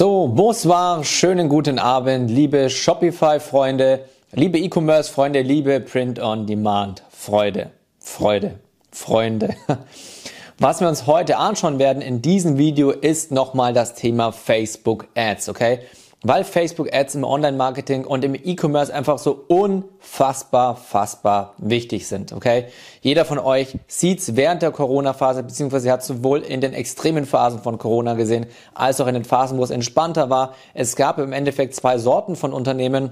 So, 0.00 0.28
bonsoir, 0.28 1.04
schönen 1.04 1.50
guten 1.50 1.78
Abend, 1.78 2.30
liebe 2.30 2.70
Shopify-Freunde, 2.70 4.06
liebe 4.32 4.58
E-Commerce-Freunde, 4.58 5.42
liebe 5.42 5.78
Print-on-Demand-Freude, 5.78 7.70
Freude, 7.98 8.60
Freunde. 8.90 9.54
Was 10.58 10.80
wir 10.80 10.88
uns 10.88 11.06
heute 11.06 11.36
anschauen 11.36 11.78
werden 11.78 12.00
in 12.00 12.22
diesem 12.22 12.56
Video 12.56 12.92
ist 12.92 13.30
nochmal 13.30 13.74
das 13.74 13.94
Thema 13.94 14.32
Facebook 14.32 15.06
Ads, 15.14 15.50
okay? 15.50 15.80
Weil 16.22 16.44
Facebook 16.44 16.92
Ads 16.92 17.14
im 17.14 17.24
Online-Marketing 17.24 18.04
und 18.04 18.24
im 18.24 18.34
E-Commerce 18.34 18.92
einfach 18.92 19.18
so 19.18 19.44
unfassbar, 19.48 20.76
fassbar 20.76 21.54
wichtig 21.58 22.06
sind. 22.06 22.32
Okay? 22.32 22.66
Jeder 23.00 23.24
von 23.24 23.38
euch 23.38 23.78
sieht's 23.86 24.36
während 24.36 24.62
der 24.62 24.70
Corona-Phase, 24.70 25.42
beziehungsweise 25.42 25.90
hat 25.90 26.04
sowohl 26.04 26.40
in 26.40 26.60
den 26.60 26.74
extremen 26.74 27.24
Phasen 27.24 27.60
von 27.60 27.78
Corona 27.78 28.14
gesehen, 28.14 28.46
als 28.74 29.00
auch 29.00 29.06
in 29.06 29.14
den 29.14 29.24
Phasen, 29.24 29.58
wo 29.58 29.64
es 29.64 29.70
entspannter 29.70 30.28
war. 30.28 30.54
Es 30.74 30.96
gab 30.96 31.18
im 31.18 31.32
Endeffekt 31.32 31.74
zwei 31.74 31.98
Sorten 31.98 32.36
von 32.36 32.52
Unternehmen 32.52 33.10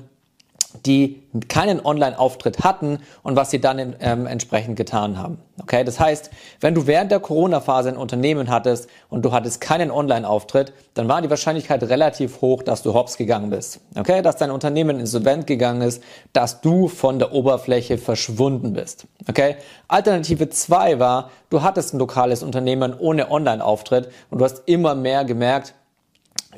die 0.85 1.23
keinen 1.49 1.85
Online-Auftritt 1.85 2.63
hatten 2.63 2.99
und 3.23 3.37
was 3.37 3.51
sie 3.51 3.61
dann 3.61 3.97
ähm, 4.01 4.27
entsprechend 4.27 4.77
getan 4.77 5.19
haben. 5.19 5.39
Okay, 5.61 5.83
das 5.83 5.99
heißt, 5.99 6.31
wenn 6.61 6.75
du 6.75 6.87
während 6.87 7.11
der 7.11 7.21
Corona-Phase 7.21 7.89
ein 7.89 7.97
Unternehmen 7.97 8.51
hattest 8.51 8.89
und 9.09 9.25
du 9.25 9.33
hattest 9.33 9.61
keinen 9.61 9.91
Online-Auftritt, 9.91 10.73
dann 10.95 11.09
war 11.09 11.23
die 11.23 11.31
Wahrscheinlichkeit 11.31 11.83
relativ 11.85 12.41
hoch, 12.41 12.63
dass 12.63 12.83
du 12.83 12.95
hops 12.95 13.17
gegangen 13.17 13.51
bist. 13.51 13.81
Okay, 13.97 14.23
dass 14.23 14.37
dein 14.37 14.51
Unternehmen 14.51 15.01
insolvent 15.01 15.47
gegangen 15.47 15.83
ist, 15.83 16.03
dass 16.33 16.61
du 16.61 16.89
von 16.89 17.19
der 17.19 17.33
Oberfläche 17.33 17.99
verschwunden 17.99 18.75
bist. 18.75 19.07
Okay, 19.29 19.57
Alternative 19.89 20.49
zwei 20.51 20.99
war, 20.99 21.31
du 21.51 21.63
hattest 21.63 21.95
ein 21.95 21.99
lokales 21.99 22.43
Unternehmen 22.43 22.95
ohne 22.99 23.31
Online-Auftritt 23.31 24.11
und 24.31 24.39
du 24.39 24.45
hast 24.45 24.63
immer 24.67 24.95
mehr 24.95 25.25
gemerkt, 25.25 25.75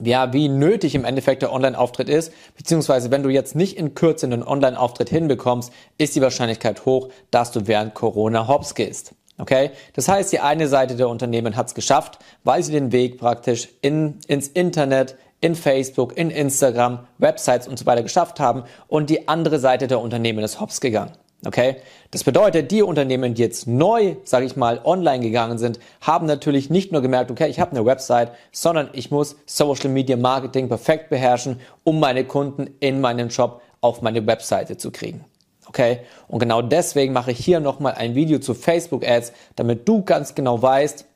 ja, 0.03 0.33
wie 0.33 0.49
nötig 0.49 0.95
im 0.95 1.05
Endeffekt 1.05 1.43
der 1.43 1.53
Online-Auftritt 1.53 2.09
ist, 2.09 2.33
beziehungsweise 2.57 3.11
wenn 3.11 3.23
du 3.23 3.29
jetzt 3.29 3.55
nicht 3.55 3.77
in 3.77 3.95
Kürze 3.95 4.27
einen 4.27 4.43
Online-Auftritt 4.43 5.09
hinbekommst, 5.09 5.73
ist 5.99 6.15
die 6.17 6.23
Wahrscheinlichkeit 6.23 6.85
hoch, 6.87 7.09
dass 7.31 7.53
du 7.53 7.67
während 7.67 7.95
Corona 7.95 8.49
hops 8.49 8.75
gehst. 8.75 9.15
Okay? 9.39 9.71
Das 9.95 10.09
heißt, 10.09 10.33
die 10.33 10.41
eine 10.41 10.69
Seite 10.69 10.97
der 10.97 11.09
Unternehmen 11.09 11.57
hat 11.57 11.69
es 11.69 11.75
geschafft, 11.75 12.19
weil 12.45 12.63
sie 12.63 12.73
den 12.73 12.93
Weg 12.93 13.19
praktisch 13.19 13.69
in, 13.81 14.19
ins 14.27 14.49
Internet, 14.49 15.17
in 15.41 15.55
Facebook, 15.55 16.17
in 16.17 16.31
Instagram, 16.31 17.07
Websites 17.19 17.67
und 17.67 17.79
so 17.79 17.87
weiter 17.87 18.03
geschafft 18.03 18.41
haben 18.41 18.65
und 18.89 19.11
die 19.11 19.29
andere 19.29 19.59
Seite 19.59 19.87
der 19.87 20.01
Unternehmen 20.01 20.45
ist 20.45 20.61
hops 20.61 20.81
gegangen. 20.81 21.13
Okay? 21.47 21.77
Das 22.11 22.25
bedeutet, 22.25 22.71
die 22.71 22.83
Unternehmen, 22.83 23.35
die 23.35 23.43
jetzt 23.43 23.67
neu, 23.67 24.17
sage 24.25 24.47
ich 24.47 24.57
mal, 24.57 24.81
online 24.85 25.21
gegangen 25.21 25.59
sind, 25.59 25.81
haben 26.01 26.27
natürlich 26.27 26.69
nicht 26.71 26.93
nur 26.93 27.01
gemerkt, 27.01 27.31
okay, 27.31 27.49
ich 27.49 27.61
habe 27.61 27.71
eine 27.71 27.87
Website, 27.87 28.33
sondern 28.53 28.91
ich 28.93 29.11
muss 29.11 29.37
Social 29.47 29.91
Media 29.91 30.17
Marketing 30.17 30.69
perfekt 30.69 31.09
beherrschen, 31.09 31.61
um 31.85 31.99
meine 31.99 32.25
Kunden 32.25 32.69
in 32.81 33.01
meinen 33.01 33.31
Shop 33.31 33.63
auf 33.81 34.03
meine 34.03 34.27
Webseite 34.27 34.77
zu 34.77 34.91
kriegen. 34.91 35.25
Okay? 35.67 36.01
Und 36.29 36.41
genau 36.41 36.63
deswegen 36.63 37.13
mache 37.13 37.33
ich 37.33 37.43
hier 37.43 37.61
nochmal 37.61 37.95
ein 37.95 38.15
Video 38.15 38.39
zu 38.39 38.55
Facebook 38.55 39.07
Ads, 39.07 39.33
damit 39.57 39.89
du 39.89 40.03
ganz 40.03 40.35
genau 40.35 40.61
weißt, 40.61 41.07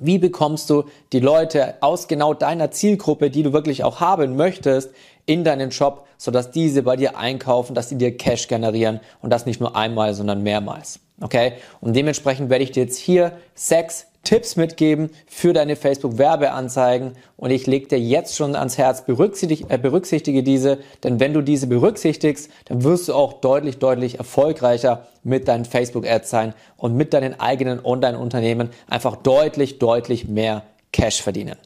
wie 0.00 0.18
bekommst 0.18 0.68
du 0.70 0.84
die 1.12 1.20
Leute 1.20 1.74
aus 1.80 2.08
genau 2.08 2.34
deiner 2.34 2.70
Zielgruppe, 2.70 3.30
die 3.30 3.42
du 3.42 3.52
wirklich 3.52 3.84
auch 3.84 4.00
haben 4.00 4.36
möchtest, 4.36 4.90
in 5.26 5.44
deinen 5.44 5.70
Shop, 5.70 6.06
sodass 6.18 6.50
diese 6.50 6.82
bei 6.82 6.96
dir 6.96 7.16
einkaufen, 7.16 7.74
dass 7.74 7.88
sie 7.88 7.98
dir 7.98 8.16
Cash 8.16 8.48
generieren 8.48 9.00
und 9.20 9.30
das 9.30 9.46
nicht 9.46 9.60
nur 9.60 9.76
einmal, 9.76 10.14
sondern 10.14 10.42
mehrmals. 10.42 11.00
Okay? 11.20 11.54
Und 11.80 11.94
dementsprechend 11.94 12.50
werde 12.50 12.64
ich 12.64 12.72
dir 12.72 12.84
jetzt 12.84 12.98
hier 12.98 13.32
sechs 13.54 14.06
Tipps 14.24 14.54
mitgeben 14.54 15.10
für 15.26 15.52
deine 15.52 15.74
Facebook-Werbeanzeigen 15.74 17.16
und 17.36 17.50
ich 17.50 17.66
lege 17.66 17.88
dir 17.88 17.98
jetzt 17.98 18.36
schon 18.36 18.54
ans 18.54 18.78
Herz, 18.78 19.04
berücksichtige, 19.04 19.68
äh, 19.68 19.78
berücksichtige 19.78 20.44
diese, 20.44 20.78
denn 21.02 21.18
wenn 21.18 21.32
du 21.34 21.42
diese 21.42 21.66
berücksichtigst, 21.66 22.48
dann 22.66 22.84
wirst 22.84 23.08
du 23.08 23.14
auch 23.14 23.34
deutlich, 23.34 23.78
deutlich 23.78 24.18
erfolgreicher 24.18 25.08
mit 25.24 25.48
deinen 25.48 25.64
Facebook-Ads 25.64 26.30
sein 26.30 26.54
und 26.76 26.96
mit 26.96 27.14
deinen 27.14 27.40
eigenen 27.40 27.84
Online-Unternehmen 27.84 28.70
einfach 28.88 29.16
deutlich, 29.16 29.80
deutlich 29.80 30.28
mehr 30.28 30.62
Cash 30.92 31.20
verdienen. 31.20 31.56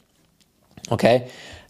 Okay? 0.88 1.24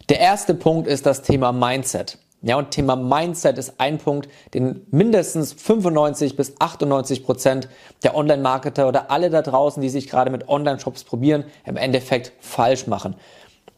Der 0.09 0.21
erste 0.21 0.55
Punkt 0.55 0.87
ist 0.87 1.05
das 1.05 1.23
Thema 1.23 1.51
Mindset. 1.51 2.19
Ja, 2.41 2.57
und 2.57 2.71
Thema 2.71 2.95
Mindset 2.95 3.59
ist 3.59 3.81
ein 3.81 3.99
Punkt, 3.99 4.29
den 4.55 4.87
mindestens 4.93 5.53
95 5.53 6.37
bis 6.37 6.61
98 6.61 7.25
Prozent 7.25 7.69
der 8.05 8.15
Online-Marketer 8.15 8.87
oder 8.87 9.11
alle 9.11 9.31
da 9.31 9.43
draußen, 9.43 9.83
die 9.83 9.89
sich 9.89 10.09
gerade 10.09 10.31
mit 10.31 10.49
Online-Shops 10.49 11.03
probieren, 11.03 11.45
im 11.65 11.77
Endeffekt 11.77 12.33
falsch 12.39 12.87
machen. 12.87 13.17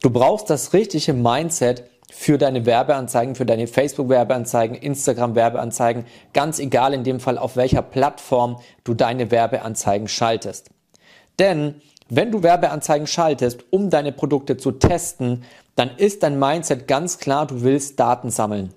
Du 0.02 0.10
brauchst 0.10 0.50
das 0.50 0.74
richtige 0.74 1.14
Mindset 1.14 1.84
für 2.10 2.36
deine 2.36 2.66
Werbeanzeigen, 2.66 3.34
für 3.34 3.46
deine 3.46 3.66
Facebook-Werbeanzeigen, 3.66 4.76
Instagram-Werbeanzeigen, 4.76 6.04
ganz 6.34 6.58
egal 6.58 6.92
in 6.92 7.04
dem 7.04 7.20
Fall, 7.20 7.38
auf 7.38 7.56
welcher 7.56 7.80
Plattform 7.80 8.60
du 8.84 8.92
deine 8.92 9.30
Werbeanzeigen 9.30 10.08
schaltest. 10.08 10.68
Denn 11.38 11.80
wenn 12.08 12.32
du 12.32 12.42
Werbeanzeigen 12.42 13.06
schaltest, 13.06 13.64
um 13.70 13.90
deine 13.90 14.12
Produkte 14.12 14.56
zu 14.56 14.72
testen, 14.72 15.44
dann 15.76 15.90
ist 15.96 16.22
dein 16.22 16.38
Mindset 16.38 16.88
ganz 16.88 17.18
klar, 17.18 17.46
du 17.46 17.62
willst 17.62 18.00
Daten 18.00 18.30
sammeln. 18.30 18.72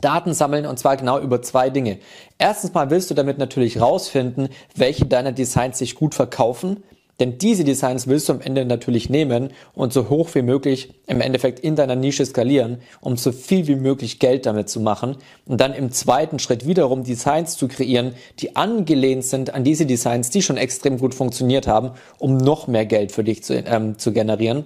Daten 0.00 0.32
sammeln 0.32 0.66
und 0.66 0.78
zwar 0.78 0.96
genau 0.96 1.18
über 1.18 1.42
zwei 1.42 1.70
Dinge. 1.70 1.98
Erstens 2.38 2.72
mal 2.72 2.90
willst 2.90 3.10
du 3.10 3.14
damit 3.14 3.38
natürlich 3.38 3.80
rausfinden, 3.80 4.48
welche 4.74 5.06
deiner 5.06 5.32
Designs 5.32 5.78
sich 5.78 5.94
gut 5.94 6.14
verkaufen, 6.14 6.82
denn 7.20 7.38
diese 7.38 7.64
Designs 7.64 8.06
willst 8.06 8.28
du 8.28 8.32
am 8.32 8.40
Ende 8.40 8.64
natürlich 8.64 9.10
nehmen 9.10 9.50
und 9.74 9.92
so 9.92 10.08
hoch 10.08 10.30
wie 10.34 10.42
möglich 10.42 10.92
im 11.06 11.20
Endeffekt 11.20 11.60
in 11.60 11.76
deiner 11.76 11.94
Nische 11.94 12.24
skalieren, 12.24 12.78
um 13.00 13.16
so 13.16 13.30
viel 13.30 13.66
wie 13.66 13.76
möglich 13.76 14.18
Geld 14.18 14.46
damit 14.46 14.68
zu 14.70 14.80
machen. 14.80 15.16
Und 15.46 15.60
dann 15.60 15.74
im 15.74 15.92
zweiten 15.92 16.38
Schritt 16.38 16.66
wiederum 16.66 17.04
Designs 17.04 17.56
zu 17.56 17.68
kreieren, 17.68 18.14
die 18.38 18.56
angelehnt 18.56 19.24
sind 19.24 19.54
an 19.54 19.64
diese 19.64 19.86
Designs, 19.86 20.30
die 20.30 20.42
schon 20.42 20.56
extrem 20.56 20.98
gut 20.98 21.14
funktioniert 21.14 21.66
haben, 21.66 21.90
um 22.18 22.38
noch 22.38 22.66
mehr 22.66 22.86
Geld 22.86 23.12
für 23.12 23.22
dich 23.22 23.44
zu, 23.44 23.54
ähm, 23.54 23.98
zu 23.98 24.12
generieren. 24.12 24.64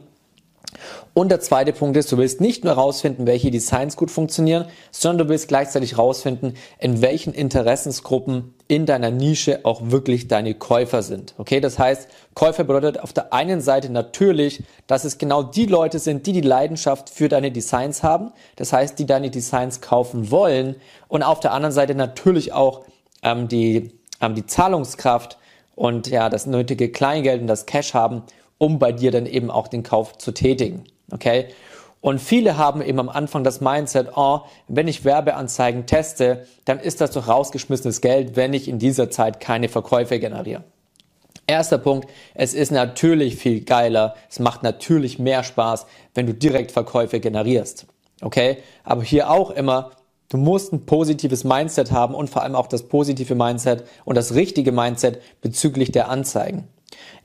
Und 1.15 1.29
der 1.31 1.41
zweite 1.41 1.73
Punkt 1.73 1.97
ist, 1.97 2.11
du 2.11 2.19
willst 2.19 2.41
nicht 2.41 2.65
nur 2.65 2.75
herausfinden, 2.75 3.27
welche 3.27 3.51
Designs 3.51 3.97
gut 3.97 4.11
funktionieren, 4.11 4.67
sondern 4.91 5.27
du 5.27 5.33
willst 5.33 5.49
gleichzeitig 5.49 5.93
herausfinden, 5.93 6.55
in 6.79 7.03
welchen 7.03 7.33
Interessensgruppen 7.33 8.55
in 8.67 8.85
deiner 8.85 9.11
Nische 9.11 9.61
auch 9.65 9.81
wirklich 9.85 10.27
deine 10.27 10.55
Käufer 10.55 11.03
sind. 11.03 11.35
Okay, 11.39 11.61
das 11.61 11.79
heißt, 11.79 12.09
Käufer 12.35 12.65
bedeutet 12.65 13.01
auf 13.01 13.13
der 13.13 13.33
einen 13.33 13.61
Seite 13.61 13.91
natürlich, 13.91 14.65
dass 14.87 15.05
es 15.05 15.19
genau 15.19 15.43
die 15.43 15.67
Leute 15.67 15.99
sind, 15.99 16.27
die 16.27 16.33
die 16.33 16.41
Leidenschaft 16.41 17.11
für 17.11 17.29
deine 17.29 17.53
Designs 17.53 18.03
haben. 18.03 18.33
Das 18.57 18.73
heißt, 18.73 18.99
die 18.99 19.07
deine 19.07 19.31
Designs 19.31 19.81
kaufen 19.81 20.31
wollen. 20.31 20.77
Und 21.09 21.23
auf 21.23 21.41
der 21.41 21.53
anderen 21.53 21.73
Seite 21.73 21.95
natürlich 21.95 22.53
auch 22.53 22.85
ähm, 23.23 23.47
die, 23.49 23.93
ähm, 24.21 24.35
die 24.35 24.47
Zahlungskraft 24.47 25.39
und 25.77 26.09
ja, 26.09 26.29
das 26.29 26.47
nötige 26.47 26.91
Kleingeld 26.91 27.41
und 27.41 27.47
das 27.47 27.67
Cash 27.67 27.95
haben, 27.95 28.23
um 28.65 28.79
bei 28.79 28.93
dir 28.93 29.11
dann 29.11 29.27
eben 29.27 29.51
auch 29.51 29.69
den 29.69 29.83
Kauf 29.83 30.17
zu 30.17 30.33
tätigen. 30.33 30.85
Okay? 31.13 31.49
Und 32.01 32.19
viele 32.19 32.57
haben 32.57 32.81
eben 32.81 32.99
am 32.99 33.11
Anfang 33.11 33.45
das 33.45 33.61
Mindset, 33.61 34.09
oh, 34.17 34.41
wenn 34.69 34.89
ich 34.89 35.05
Werbeanzeigen 35.05 35.85
teste, 35.87 36.47
dann 36.65 36.79
ist 36.79 37.03
das 37.03 37.11
doch 37.11 37.29
rausgeschmissenes 37.29 38.01
Geld, 38.01 38.37
wenn 38.37 38.55
ich 38.55 38.69
in 38.69 38.79
dieser 38.79 39.11
Zeit 39.11 39.39
keine 39.39 39.69
Verkäufe 39.69 40.19
generiere. 40.19 40.65
Erster 41.47 41.77
Punkt, 41.77 42.09
es 42.35 42.55
ist 42.55 42.73
natürlich 42.73 43.37
viel 43.37 43.61
geiler, 43.61 44.15
es 44.31 44.39
macht 44.39 44.63
natürlich 44.63 45.19
mehr 45.19 45.45
Spaß, 45.45 45.85
wenn 46.15 46.27
du 46.27 46.33
direkt 46.33 46.73
Verkäufe 46.73 47.21
generierst. 47.21 47.87
Okay? 48.23 48.59
Aber 48.83 49.03
hier 49.03 49.31
auch 49.31 49.51
immer, 49.51 49.91
du 50.31 50.39
musst 50.39 50.73
ein 50.73 50.87
positives 50.87 51.45
Mindset 51.45 51.93
haben 51.93 52.15
und 52.15 52.31
vor 52.31 52.43
allem 52.43 52.55
auch 52.55 52.67
das 52.67 52.85
positive 52.85 53.35
Mindset 53.35 53.85
und 54.07 54.17
das 54.17 54.35
richtige 54.35 54.73
Mindset 54.73 55.21
bezüglich 55.43 55.93
der 55.93 56.09
Anzeigen. 56.09 56.67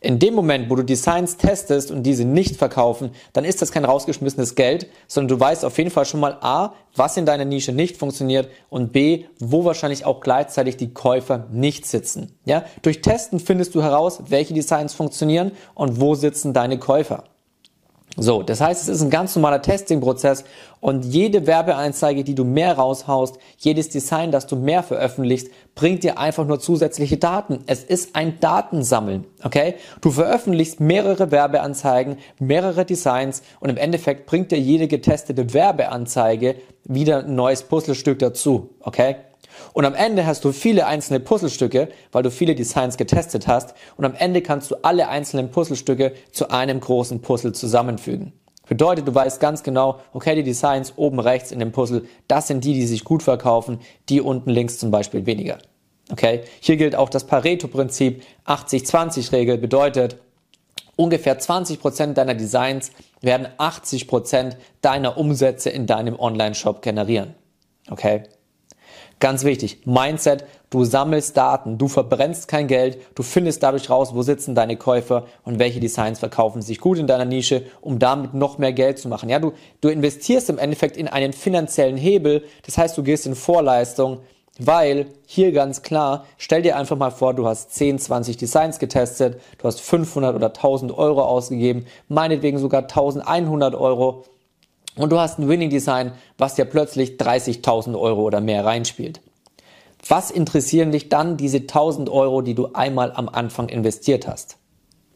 In 0.02 0.20
dem 0.20 0.34
Moment, 0.34 0.70
wo 0.70 0.76
du 0.76 0.84
Designs 0.84 1.38
testest 1.38 1.92
und 1.92 2.04
diese 2.04 2.26
nicht 2.26 2.56
verkaufen, 2.56 3.12
dann 3.34 3.44
ist 3.44 3.62
das 3.62 3.72
kein 3.72 3.86
rausgeschmissenes 3.86 4.56
Geld, 4.56 4.88
sondern 5.08 5.38
du 5.38 5.40
weißt 5.40 5.66
auf 5.66 5.78
jeden 5.78 5.92
Fall 5.92 6.06
schon 6.06 6.20
mal 6.20 6.38
A, 6.42 6.74
was 6.96 7.18
in 7.18 7.26
deiner 7.26 7.46
Nische 7.46 7.74
nicht 7.74 7.98
funktioniert 7.98 8.50
und 8.70 8.92
B, 8.92 9.26
wo 9.40 9.66
wahrscheinlich 9.66 10.06
auch 10.06 10.22
gleichzeitig 10.22 10.78
die 10.78 10.94
Käufer 10.94 11.48
nicht 11.52 11.86
sitzen. 11.86 12.38
Ja? 12.46 12.64
Durch 12.82 13.02
Testen 13.02 13.40
findest 13.40 13.76
du 13.76 13.84
heraus, 13.84 14.24
welche 14.28 14.54
Designs 14.54 14.94
funktionieren 14.94 15.52
und 15.76 16.00
wo 16.00 16.16
sitzen 16.16 16.54
deine 16.54 16.80
Käufer. 16.80 17.26
So, 18.22 18.44
das 18.44 18.60
heißt, 18.60 18.84
es 18.84 18.90
ist 18.90 19.02
ein 19.02 19.10
ganz 19.10 19.36
normaler 19.36 19.62
Testing-Prozess 19.62 20.44
und 20.82 21.06
jede 21.06 21.48
Werbeanzeige, 21.48 22.24
die 22.24 22.36
du 22.36 22.44
mehr 22.44 22.74
raushaust, 22.74 23.38
jedes 23.58 23.90
Design, 23.90 24.32
das 24.32 24.46
du 24.46 24.58
mehr 24.58 24.84
veröffentlichst, 24.84 25.50
bringt 25.74 26.04
dir 26.04 26.20
einfach 26.20 26.46
nur 26.46 26.60
zusätzliche 26.60 27.18
Daten. 27.18 27.60
Es 27.68 27.84
ist 27.84 28.16
ein 28.16 28.40
Datensammeln, 28.42 29.26
okay? 29.44 29.76
Du 30.02 30.12
veröffentlichst 30.12 30.82
mehrere 30.82 31.32
Werbeanzeigen, 31.32 32.18
mehrere 32.40 32.84
Designs 32.84 33.42
und 33.62 33.70
im 33.70 33.78
Endeffekt 33.78 34.26
bringt 34.26 34.52
dir 34.52 34.60
jede 34.60 34.88
getestete 34.88 35.54
Werbeanzeige 35.54 36.56
wieder 36.84 37.20
ein 37.20 37.36
neues 37.36 37.64
Puzzlestück 37.64 38.20
dazu, 38.20 38.72
okay? 38.82 39.16
Und 39.74 39.86
am 39.86 39.94
Ende 39.94 40.26
hast 40.26 40.44
du 40.46 40.52
viele 40.52 40.86
einzelne 40.86 41.20
Puzzlestücke, 41.20 41.90
weil 42.12 42.24
du 42.24 42.32
viele 42.32 42.56
Designs 42.56 42.98
getestet 42.98 43.48
hast. 43.48 43.74
Und 43.98 44.06
am 44.06 44.16
Ende 44.16 44.42
kannst 44.42 44.72
du 44.72 44.76
alle 44.82 45.10
einzelnen 45.10 45.52
Puzzlestücke 45.52 46.14
zu 46.32 46.50
einem 46.50 46.80
großen 46.80 47.22
Puzzle 47.22 47.54
zusammenfügen. 47.54 48.34
Bedeutet, 48.68 49.08
du 49.08 49.16
weißt 49.16 49.40
ganz 49.40 49.64
genau, 49.64 50.00
okay, 50.14 50.36
die 50.36 50.44
Designs 50.44 50.94
oben 50.96 51.20
rechts 51.20 51.52
in 51.52 51.60
dem 51.60 51.72
Puzzle, 51.72 52.06
das 52.28 52.48
sind 52.48 52.64
die, 52.64 52.74
die 52.74 52.86
sich 52.86 53.04
gut 53.04 53.24
verkaufen, 53.24 53.80
die 54.10 54.22
unten 54.22 54.52
links 54.52 54.78
zum 54.78 54.92
Beispiel 54.92 55.26
weniger. 55.26 55.58
Okay, 56.12 56.42
hier 56.60 56.78
gilt 56.78 56.96
auch 56.96 57.10
das 57.10 57.26
Pareto-Prinzip, 57.26 58.24
80-20-Regel 58.46 59.58
bedeutet, 59.58 60.18
ungefähr 60.96 61.40
20% 61.40 62.14
deiner 62.14 62.36
Designs 62.36 62.92
werden 63.22 63.48
80% 63.58 64.56
deiner 64.82 65.18
Umsätze 65.18 65.72
in 65.72 65.88
deinem 65.88 66.20
Online-Shop 66.20 66.82
generieren. 66.84 67.34
Okay? 67.90 68.24
Ganz 69.20 69.44
wichtig, 69.44 69.80
Mindset, 69.84 70.46
du 70.70 70.86
sammelst 70.86 71.36
Daten, 71.36 71.78
du 71.78 71.90
verbrennst 71.90 72.48
kein 72.48 72.68
Geld, 72.68 73.00
du 73.16 73.24
findest 73.24 73.62
dadurch 73.62 73.90
raus, 73.90 74.16
wo 74.16 74.22
sitzen 74.22 74.56
deine 74.56 74.78
Käufer 74.78 75.26
und 75.44 75.60
welche 75.60 75.82
Designs 75.82 76.20
verkaufen 76.20 76.62
sich 76.62 76.80
gut 76.80 76.98
in 76.98 77.06
deiner 77.06 77.26
Nische, 77.26 77.64
um 77.82 78.00
damit 78.00 78.34
noch 78.34 78.60
mehr 78.60 78.72
Geld 78.72 78.98
zu 78.98 79.10
machen. 79.10 79.28
Ja, 79.28 79.40
du, 79.40 79.52
du 79.82 79.90
investierst 79.90 80.50
im 80.50 80.58
Endeffekt 80.58 80.96
in 80.96 81.10
einen 81.10 81.34
finanziellen 81.34 81.98
Hebel, 81.98 82.46
das 82.66 82.78
heißt, 82.78 82.98
du 82.98 83.04
gehst 83.04 83.26
in 83.26 83.36
Vorleistung, 83.36 84.20
weil 84.58 85.08
hier 85.26 85.52
ganz 85.52 85.82
klar, 85.82 86.26
stell 86.38 86.62
dir 86.62 86.78
einfach 86.78 86.96
mal 86.96 87.12
vor, 87.12 87.34
du 87.34 87.46
hast 87.46 87.76
10, 87.76 88.00
20 88.00 88.38
Designs 88.38 88.80
getestet, 88.80 89.42
du 89.58 89.66
hast 89.66 89.82
500 89.82 90.34
oder 90.34 90.48
1000 90.48 90.98
Euro 90.98 91.24
ausgegeben, 91.24 91.88
meinetwegen 92.08 92.58
sogar 92.58 92.84
1100 92.84 93.76
Euro 93.76 94.24
und 95.00 95.12
du 95.12 95.20
hast 95.20 95.40
ein 95.40 95.48
Winning 95.48 95.70
Design, 95.70 96.12
was 96.38 96.56
dir 96.56 96.66
plötzlich 96.66 97.12
30.000 97.12 97.98
Euro 97.98 98.22
oder 98.22 98.42
mehr 98.42 98.66
reinspielt. 98.66 99.22
Was 100.08 100.30
interessieren 100.30 100.92
dich 100.92 101.08
dann 101.10 101.38
diese 101.38 101.60
1000 101.60 102.10
Euro, 102.10 102.42
die 102.42 102.54
du 102.54 102.74
einmal 102.74 103.14
am 103.14 103.30
Anfang 103.30 103.70
investiert 103.70 104.28
hast? 104.28 104.58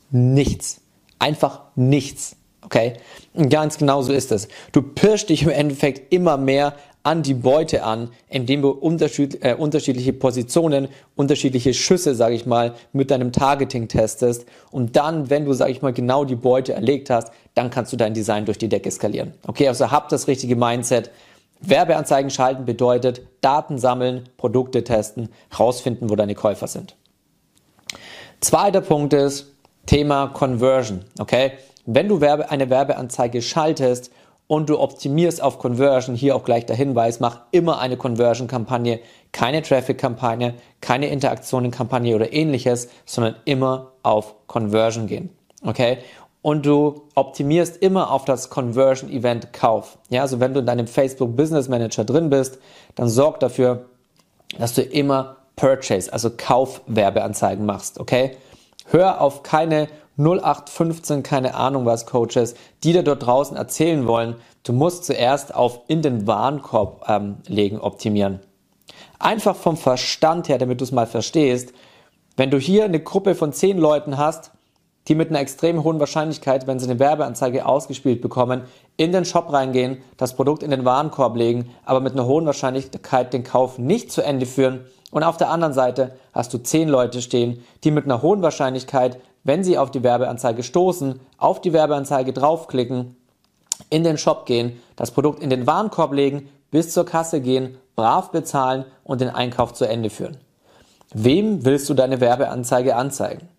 Nichts. 0.10 0.82
Einfach 1.20 1.64
nichts. 1.76 2.38
Okay? 2.62 2.94
Und 3.34 3.50
ganz 3.50 3.78
genau 3.78 4.02
so 4.02 4.14
ist 4.14 4.32
es. 4.32 4.48
Du 4.72 4.82
pirschst 4.82 5.30
dich 5.30 5.44
im 5.44 5.50
Endeffekt 5.50 6.14
immer 6.14 6.38
mehr 6.38 6.76
an 7.04 7.22
die 7.22 7.34
Beute 7.34 7.84
an, 7.84 8.10
indem 8.30 8.62
du 8.62 8.70
unterschied, 8.70 9.44
äh, 9.44 9.56
unterschiedliche 9.58 10.14
Positionen, 10.14 10.88
unterschiedliche 11.16 11.74
Schüsse, 11.74 12.16
sage 12.16 12.36
ich 12.36 12.46
mal, 12.46 12.76
mit 12.94 13.12
deinem 13.12 13.34
Targeting 13.34 13.90
testest. 13.90 14.46
Und 14.72 14.96
dann, 14.96 15.30
wenn 15.30 15.44
du, 15.44 15.52
sage 15.52 15.72
ich 15.72 15.82
mal, 15.82 15.92
genau 15.92 16.24
die 16.24 16.38
Beute 16.38 16.72
erlegt 16.72 17.10
hast, 17.10 17.34
dann 17.56 17.70
kannst 17.70 17.94
du 17.94 17.98
dein 17.98 18.14
Design 18.14 18.46
durch 18.46 18.58
die 18.58 18.70
Decke 18.70 18.90
skalieren. 18.92 19.34
Okay, 19.48 19.68
also 19.68 19.92
hab 19.92 20.10
das 20.10 20.28
richtige 20.28 20.56
Mindset. 20.56 21.12
Werbeanzeigen 21.60 22.30
schalten 22.30 22.66
bedeutet 22.66 23.22
Daten 23.42 23.78
sammeln, 23.78 24.30
Produkte 24.38 24.84
testen, 24.84 25.30
rausfinden, 25.58 26.10
wo 26.10 26.16
deine 26.16 26.36
Käufer 26.36 26.68
sind. 26.68 26.96
Zweiter 28.42 28.82
Punkt 28.82 29.14
ist 29.14 29.54
Thema 29.86 30.28
Conversion. 30.28 31.06
Okay, 31.20 31.54
wenn 31.86 32.08
du 32.08 32.22
Werbe, 32.22 32.50
eine 32.50 32.70
Werbeanzeige 32.70 33.42
schaltest 33.42 34.12
und 34.48 34.70
du 34.70 34.80
optimierst 34.80 35.42
auf 35.42 35.60
Conversion, 35.60 36.16
hier 36.16 36.36
auch 36.36 36.44
gleich 36.44 36.66
der 36.66 36.76
Hinweis, 36.76 37.20
mach 37.20 37.42
immer 37.52 37.80
eine 37.80 37.98
Conversion-Kampagne, 37.98 39.00
keine 39.32 39.62
Traffic-Kampagne, 39.62 40.56
keine 40.82 41.08
Interaktionen-Kampagne 41.08 42.16
oder 42.16 42.34
ähnliches, 42.34 42.90
sondern 43.06 43.36
immer 43.46 43.94
auf 44.04 44.36
Conversion 44.48 45.08
gehen. 45.08 45.30
Okay? 45.64 46.00
Und 46.44 46.66
du 46.66 47.04
optimierst 47.16 47.78
immer 47.78 48.12
auf 48.12 48.26
das 48.26 48.50
Conversion-Event 48.50 49.54
Kauf. 49.54 49.98
Ja, 50.10 50.22
also 50.22 50.42
wenn 50.42 50.54
du 50.54 50.60
in 50.60 50.66
deinem 50.66 50.88
Facebook 50.88 51.36
Business 51.36 51.70
Manager 51.70 52.04
drin 52.04 52.30
bist, 52.30 52.60
dann 52.96 53.08
sorg 53.08 53.40
dafür, 53.40 53.86
dass 54.60 54.74
du 54.74 54.82
immer 54.82 55.38
Purchase, 55.56 56.12
also 56.12 56.30
Kaufwerbeanzeigen 56.36 57.66
machst. 57.66 57.98
Okay? 57.98 58.36
Hör 58.88 59.22
auf 59.22 59.42
keine 59.44 59.88
0815, 60.18 61.24
keine 61.24 61.56
Ahnung 61.56 61.86
was 61.86 62.06
Coaches, 62.06 62.56
die 62.84 62.92
dir 62.92 63.04
dort 63.04 63.26
draußen 63.26 63.56
erzählen 63.56 64.06
wollen, 64.06 64.36
du 64.64 64.74
musst 64.74 65.06
zuerst 65.06 65.56
auf 65.56 65.80
in 65.88 66.02
den 66.02 66.28
Warenkorb 66.28 67.06
ähm, 67.08 67.38
legen 67.48 67.80
optimieren. 67.80 68.42
Einfach 69.18 69.56
vom 69.56 69.78
Verstand 69.78 70.50
her, 70.50 70.58
damit 70.58 70.82
du 70.82 70.84
es 70.84 70.92
mal 70.92 71.08
verstehst, 71.08 71.74
wenn 72.36 72.52
du 72.52 72.60
hier 72.60 72.84
eine 72.84 73.00
Gruppe 73.00 73.34
von 73.34 73.54
zehn 73.54 73.78
Leuten 73.78 74.18
hast, 74.18 74.52
die 75.08 75.16
mit 75.16 75.30
einer 75.30 75.40
extrem 75.40 75.84
hohen 75.84 76.00
Wahrscheinlichkeit, 76.00 76.68
wenn 76.68 76.80
sie 76.80 76.90
eine 76.90 77.00
Werbeanzeige 77.00 77.66
ausgespielt 77.66 78.22
bekommen, 78.22 78.62
in 78.96 79.12
den 79.12 79.26
Shop 79.26 79.52
reingehen, 79.52 79.98
das 80.18 80.36
Produkt 80.36 80.64
in 80.64 80.72
den 80.72 80.86
Warenkorb 80.86 81.36
legen, 81.36 81.70
aber 81.86 82.00
mit 82.00 82.14
einer 82.14 82.26
hohen 82.26 82.46
Wahrscheinlichkeit 82.46 83.34
den 83.34 83.44
Kauf 83.44 83.78
nicht 83.78 84.12
zu 84.12 84.22
Ende 84.22 84.46
führen. 84.46 84.86
Und 85.12 85.24
auf 85.24 85.38
der 85.38 85.50
anderen 85.50 85.74
Seite 85.74 86.16
hast 86.34 86.54
du 86.54 86.58
zehn 86.58 86.90
Leute 86.90 87.22
stehen, 87.22 87.64
die 87.84 87.92
mit 87.92 88.06
einer 88.06 88.22
hohen 88.22 88.42
Wahrscheinlichkeit 88.42 89.20
wenn 89.44 89.64
Sie 89.64 89.78
auf 89.78 89.92
die 89.92 90.04
Werbeanzeige 90.04 90.64
stoßen, 90.64 91.20
auf 91.38 91.62
die 91.62 91.74
Werbeanzeige 91.74 92.34
draufklicken, 92.34 93.16
in 93.90 94.04
den 94.04 94.18
Shop 94.18 94.46
gehen, 94.46 94.82
das 94.96 95.12
Produkt 95.12 95.44
in 95.44 95.50
den 95.50 95.68
Warenkorb 95.68 96.14
legen, 96.14 96.50
bis 96.72 96.94
zur 96.94 97.06
Kasse 97.06 97.42
gehen, 97.42 97.78
brav 97.96 98.32
bezahlen 98.32 98.86
und 99.04 99.22
den 99.22 99.30
Einkauf 99.30 99.74
zu 99.74 99.86
Ende 99.86 100.10
führen. 100.10 100.38
Wem 101.14 101.66
willst 101.66 101.90
du 101.90 101.94
deine 101.94 102.22
Werbeanzeige 102.22 102.96
anzeigen? 102.96 103.50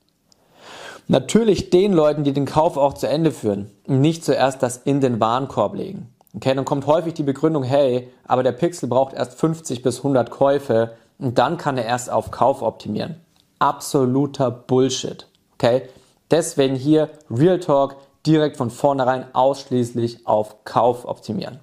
Natürlich 1.06 1.70
den 1.70 1.92
Leuten, 1.92 2.24
die 2.24 2.32
den 2.32 2.46
Kauf 2.46 2.76
auch 2.76 2.94
zu 2.94 3.06
Ende 3.08 3.30
führen, 3.30 3.70
nicht 3.86 4.24
zuerst 4.24 4.62
das 4.62 4.78
in 4.78 5.00
den 5.00 5.20
Warenkorb 5.20 5.74
legen. 5.74 6.08
Okay, 6.34 6.54
dann 6.54 6.64
kommt 6.64 6.86
häufig 6.86 7.14
die 7.14 7.22
Begründung, 7.22 7.62
hey, 7.62 8.10
aber 8.26 8.42
der 8.42 8.52
Pixel 8.52 8.88
braucht 8.88 9.14
erst 9.14 9.38
50 9.38 9.82
bis 9.82 9.98
100 9.98 10.30
Käufe 10.30 10.94
und 11.18 11.38
dann 11.38 11.58
kann 11.58 11.78
er 11.78 11.84
erst 11.84 12.10
auf 12.10 12.30
Kauf 12.30 12.62
optimieren. 12.62 13.20
Absoluter 13.58 14.50
Bullshit. 14.50 15.28
Okay? 15.54 15.82
Deswegen 16.30 16.74
hier 16.74 17.10
Real 17.30 17.60
Talk 17.60 17.96
direkt 18.26 18.56
von 18.56 18.70
vornherein 18.70 19.26
ausschließlich 19.34 20.26
auf 20.26 20.64
Kauf 20.64 21.04
optimieren. 21.04 21.60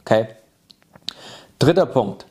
Okay? 0.00 0.28
Dritter 1.58 1.86
Punkt. 1.86 2.26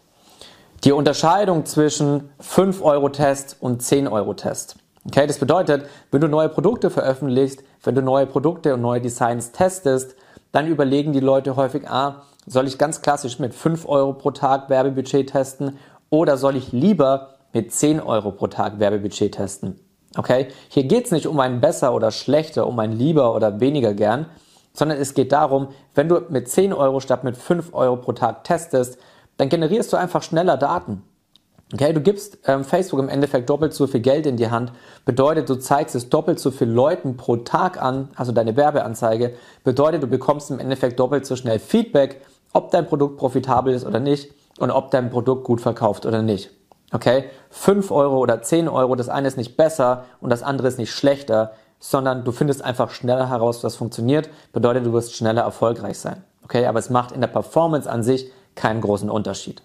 Die 0.84 0.92
Unterscheidung 0.94 1.66
zwischen 1.66 2.30
5 2.40 2.82
Euro 2.82 3.10
Test 3.10 3.58
und 3.60 3.82
10 3.82 4.08
Euro 4.08 4.36
Test. 4.36 4.78
Okay, 5.08 5.26
das 5.26 5.40
bedeutet, 5.40 5.88
wenn 6.12 6.20
du 6.20 6.28
neue 6.28 6.50
Produkte 6.50 6.90
veröffentlichst, 6.90 7.64
wenn 7.82 7.96
du 7.96 8.02
neue 8.02 8.26
Produkte 8.26 8.74
und 8.74 8.82
neue 8.82 9.00
Designs 9.00 9.54
testest, 9.54 10.16
dann 10.52 10.68
überlegen 10.68 11.14
die 11.14 11.22
Leute 11.22 11.56
häufig, 11.56 11.90
ah, 11.90 12.24
soll 12.46 12.68
ich 12.68 12.78
ganz 12.78 13.02
klassisch 13.02 13.40
mit 13.40 13.54
5 13.54 13.88
Euro 13.88 14.14
pro 14.14 14.32
Tag 14.32 14.70
Werbebudget 14.70 15.30
testen 15.30 15.78
oder 16.10 16.38
soll 16.38 16.56
ich 16.56 16.72
lieber 16.72 17.36
mit 17.54 17.72
10 17.72 18.02
Euro 18.02 18.32
pro 18.32 18.48
Tag 18.48 18.80
Werbebudget 18.80 19.36
testen? 19.36 19.80
Okay? 20.18 20.48
Hier 20.70 20.84
geht 20.84 21.06
es 21.06 21.12
nicht 21.12 21.28
um 21.28 21.40
ein 21.40 21.62
besser 21.62 21.94
oder 21.94 22.12
schlechter, 22.12 22.68
um 22.68 22.78
ein 22.80 22.92
lieber 22.92 23.34
oder 23.34 23.60
weniger 23.62 23.94
gern, 23.94 24.26
sondern 24.74 24.98
es 25.00 25.14
geht 25.14 25.32
darum, 25.32 25.70
wenn 25.96 26.10
du 26.10 26.22
mit 26.30 26.50
10 26.50 26.74
Euro 26.74 27.00
statt 27.00 27.24
mit 27.24 27.38
5 27.38 27.74
Euro 27.74 27.98
pro 27.98 28.12
Tag 28.12 28.44
testest, 28.44 28.98
dann 29.38 29.50
generierst 29.50 29.92
du 29.94 29.98
einfach 29.98 30.24
schneller 30.24 30.58
Daten. 30.58 31.04
Okay, 31.74 31.92
du 31.92 32.00
gibst 32.00 32.38
ähm, 32.46 32.64
Facebook 32.64 33.00
im 33.00 33.10
Endeffekt 33.10 33.50
doppelt 33.50 33.74
so 33.74 33.88
viel 33.88 34.00
Geld 34.00 34.26
in 34.26 34.38
die 34.38 34.50
Hand, 34.50 34.72
bedeutet, 35.04 35.50
du 35.50 35.56
zeigst 35.56 35.96
es 35.96 36.08
doppelt 36.08 36.40
so 36.40 36.50
viel 36.50 36.70
Leuten 36.70 37.18
pro 37.18 37.36
Tag 37.36 37.82
an, 37.82 38.08
also 38.16 38.32
deine 38.32 38.56
Werbeanzeige, 38.56 39.34
bedeutet, 39.66 40.02
du 40.02 40.08
bekommst 40.08 40.50
im 40.50 40.60
Endeffekt 40.60 40.98
doppelt 40.98 41.26
so 41.26 41.36
schnell 41.36 41.60
Feedback, 41.60 42.22
ob 42.54 42.72
dein 42.72 42.88
Produkt 42.88 43.18
profitabel 43.18 43.74
ist 43.74 43.86
oder 43.86 44.00
nicht 44.00 44.32
und 44.60 44.72
ob 44.72 44.92
dein 44.92 45.10
Produkt 45.10 45.44
gut 45.44 45.60
verkauft 45.60 46.06
oder 46.06 46.22
nicht. 46.22 46.52
Okay? 46.94 47.26
5 47.50 47.92
Euro 47.92 48.18
oder 48.20 48.42
10 48.42 48.70
Euro, 48.70 48.96
das 48.96 49.10
eine 49.10 49.28
ist 49.28 49.38
nicht 49.38 49.58
besser 49.58 50.06
und 50.22 50.30
das 50.30 50.44
andere 50.44 50.70
ist 50.70 50.80
nicht 50.80 50.94
schlechter, 50.94 51.52
sondern 51.80 52.24
du 52.24 52.32
findest 52.32 52.64
einfach 52.64 52.92
schneller 52.92 53.30
heraus, 53.30 53.66
was 53.66 53.76
funktioniert, 53.76 54.30
bedeutet, 54.54 54.86
du 54.86 54.94
wirst 54.94 55.18
schneller 55.18 55.42
erfolgreich 55.42 56.00
sein. 56.00 56.24
Okay? 56.46 56.66
Aber 56.66 56.80
es 56.80 56.90
macht 56.90 57.12
in 57.12 57.20
der 57.20 57.28
Performance 57.28 57.90
an 57.90 58.04
sich 58.04 58.32
keinen 58.56 58.80
großen 58.80 59.10
Unterschied. 59.10 59.62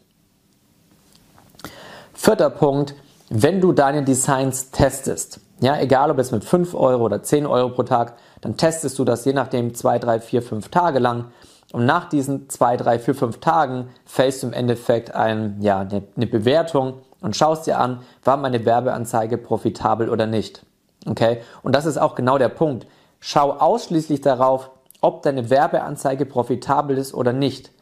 Vierter 2.24 2.50
Punkt, 2.50 2.94
wenn 3.30 3.60
du 3.60 3.72
deine 3.72 4.04
Designs 4.04 4.70
testest, 4.70 5.40
ja, 5.58 5.80
egal 5.80 6.08
ob 6.08 6.20
es 6.20 6.30
mit 6.30 6.44
5 6.44 6.72
Euro 6.72 7.02
oder 7.02 7.24
10 7.24 7.46
Euro 7.46 7.70
pro 7.70 7.82
Tag, 7.82 8.14
dann 8.42 8.56
testest 8.56 8.96
du 9.00 9.04
das 9.04 9.24
je 9.24 9.32
nachdem 9.32 9.74
2, 9.74 9.98
3, 9.98 10.20
4, 10.20 10.42
5 10.42 10.68
Tage 10.68 11.00
lang 11.00 11.32
und 11.72 11.84
nach 11.84 12.08
diesen 12.08 12.48
2, 12.48 12.76
3, 12.76 13.00
4, 13.00 13.14
5 13.16 13.40
Tagen 13.40 13.88
fällst 14.04 14.44
du 14.44 14.46
im 14.46 14.52
Endeffekt 14.52 15.12
ein, 15.16 15.56
ja, 15.62 15.80
eine, 15.80 16.04
eine 16.14 16.28
Bewertung 16.28 16.98
und 17.20 17.34
schaust 17.34 17.66
dir 17.66 17.80
an, 17.80 18.02
war 18.22 18.36
meine 18.36 18.64
Werbeanzeige 18.64 19.36
profitabel 19.36 20.08
oder 20.08 20.28
nicht. 20.28 20.64
Okay? 21.08 21.40
Und 21.64 21.74
das 21.74 21.86
ist 21.86 21.98
auch 21.98 22.14
genau 22.14 22.38
der 22.38 22.50
Punkt. 22.50 22.86
Schau 23.18 23.50
ausschließlich 23.50 24.20
darauf, 24.20 24.70
ob 25.00 25.24
deine 25.24 25.50
Werbeanzeige 25.50 26.24
profitabel 26.24 26.98
ist 26.98 27.14
oder 27.14 27.32
nicht. 27.32 27.72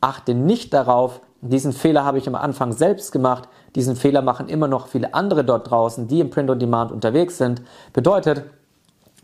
Achte 0.00 0.34
nicht 0.34 0.72
darauf, 0.72 1.20
diesen 1.40 1.72
Fehler 1.72 2.04
habe 2.04 2.18
ich 2.18 2.28
am 2.28 2.34
Anfang 2.34 2.72
selbst 2.72 3.12
gemacht, 3.12 3.48
diesen 3.74 3.96
Fehler 3.96 4.22
machen 4.22 4.48
immer 4.48 4.68
noch 4.68 4.88
viele 4.88 5.14
andere 5.14 5.44
dort 5.44 5.70
draußen, 5.70 6.08
die 6.08 6.20
im 6.20 6.30
Print 6.30 6.50
on 6.50 6.58
Demand 6.58 6.92
unterwegs 6.92 7.38
sind. 7.38 7.62
Bedeutet, 7.92 8.44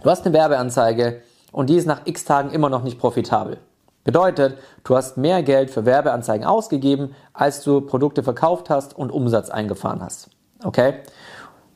du 0.02 0.10
hast 0.10 0.24
eine 0.26 0.34
Werbeanzeige 0.34 1.22
und 1.52 1.70
die 1.70 1.76
ist 1.76 1.86
nach 1.86 2.02
x 2.04 2.24
Tagen 2.24 2.50
immer 2.50 2.68
noch 2.68 2.82
nicht 2.82 2.98
profitabel. 2.98 3.58
Bedeutet, 4.04 4.58
du 4.84 4.96
hast 4.96 5.16
mehr 5.16 5.42
Geld 5.42 5.70
für 5.70 5.86
Werbeanzeigen 5.86 6.46
ausgegeben, 6.46 7.14
als 7.32 7.62
du 7.62 7.80
Produkte 7.80 8.22
verkauft 8.22 8.68
hast 8.68 8.96
und 8.96 9.10
Umsatz 9.10 9.48
eingefahren 9.48 10.02
hast. 10.02 10.28
Okay? 10.62 10.96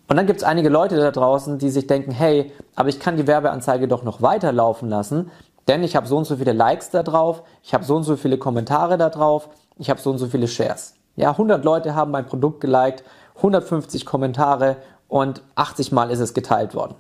Und 0.09 0.17
dann 0.17 0.27
gibt 0.27 0.39
es 0.39 0.45
einige 0.45 0.69
Leute 0.69 0.97
da 0.97 1.11
draußen, 1.11 1.59
die 1.59 1.71
sich 1.71 1.87
denken, 1.87 2.11
hey, 2.11 2.53
aber 2.75 2.91
ich 2.91 3.01
kann 3.01 3.17
die 3.17 3.27
Werbeanzeige 3.27 3.89
doch 3.89 4.03
noch 4.03 4.21
weiterlaufen 4.21 4.89
lassen, 4.89 5.31
denn 5.69 5.83
ich 5.83 5.97
habe 5.97 6.07
so 6.07 6.17
und 6.17 6.25
so 6.25 6.37
viele 6.37 6.53
Likes 6.53 6.91
da 6.91 7.03
drauf, 7.03 7.43
ich 7.63 7.75
habe 7.75 7.85
so 7.85 7.97
und 7.97 8.05
so 8.05 8.17
viele 8.17 8.39
Kommentare 8.39 8.99
da 8.99 9.11
drauf, 9.11 9.49
ich 9.77 9.91
habe 9.91 10.01
so 10.01 10.11
und 10.11 10.19
so 10.19 10.27
viele 10.27 10.49
Shares. 10.49 10.98
Ja, 11.19 11.33
100 11.33 11.65
Leute 11.65 11.97
haben 11.97 12.13
mein 12.13 12.27
Produkt 12.27 12.61
geliked, 12.61 13.03
150 13.39 14.07
Kommentare 14.07 14.77
und 15.09 15.43
80 15.57 15.91
Mal 15.91 16.13
ist 16.13 16.21
es 16.21 16.33
geteilt 16.33 16.77
worden. 16.77 16.95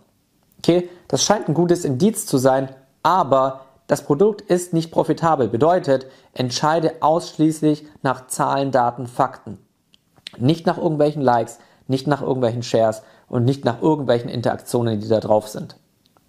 Okay, 0.58 0.88
das 1.06 1.22
scheint 1.22 1.48
ein 1.48 1.54
gutes 1.54 1.84
Indiz 1.84 2.26
zu 2.26 2.36
sein, 2.36 2.68
aber 3.04 3.60
das 3.86 4.02
Produkt 4.02 4.40
ist 4.40 4.72
nicht 4.72 4.90
profitabel. 4.90 5.46
Bedeutet, 5.46 6.06
entscheide 6.34 6.94
ausschließlich 6.98 7.86
nach 8.02 8.26
Zahlen, 8.26 8.72
Daten, 8.72 9.06
Fakten. 9.06 9.58
Nicht 10.36 10.66
nach 10.66 10.78
irgendwelchen 10.78 11.22
Likes, 11.22 11.60
nicht 11.86 12.08
nach 12.08 12.20
irgendwelchen 12.20 12.64
Shares 12.64 13.02
und 13.28 13.44
nicht 13.44 13.64
nach 13.64 13.80
irgendwelchen 13.80 14.28
Interaktionen, 14.30 14.98
die 14.98 15.08
da 15.08 15.20
drauf 15.20 15.46
sind. 15.46 15.76